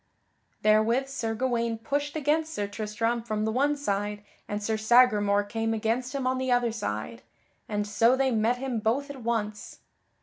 Therewith 0.63 1.07
Sir 1.09 1.35
Gawaine 1.35 1.77
pushed 1.77 2.15
against 2.15 2.55
Sir 2.55 2.65
Tristram 2.65 3.21
from 3.21 3.45
the 3.45 3.51
one 3.51 3.77
side, 3.77 4.23
and 4.47 4.63
Sir 4.63 4.75
Sagramore 4.75 5.43
came 5.43 5.75
against 5.75 6.15
him 6.15 6.25
on 6.25 6.39
the 6.39 6.51
other 6.51 6.71
side, 6.71 7.21
and 7.69 7.85
so 7.85 8.15
they 8.15 8.31
met 8.31 8.57
him 8.57 8.79
both 8.79 9.11
at 9.11 9.21
once. 9.21 9.81